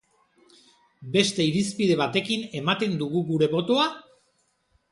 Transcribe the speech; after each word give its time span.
Beste 1.15 1.45
irizpide 1.49 1.99
batekin 2.01 2.47
ematen 2.63 2.99
dugu 3.05 3.25
gure 3.31 3.51
botoa? 3.55 3.89